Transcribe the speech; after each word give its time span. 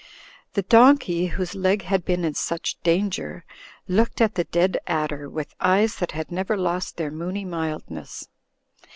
The 0.53 0.63
don 0.63 0.97
key, 0.97 1.27
whose 1.27 1.53
leg 1.53 1.83
had 1.83 2.03
been 2.03 2.25
in 2.25 2.33
such 2.33 2.81
danger, 2.81 3.45
looked 3.87 4.19
at 4.19 4.33
the 4.33 4.45
dead 4.45 4.79
adder 4.87 5.29
with 5.29 5.53
eyes 5.59 5.97
that 5.97 6.13
had 6.13 6.31
never 6.31 6.57
lost 6.57 6.97
their 6.97 7.11
moony 7.11 7.45
mildness. 7.45 8.27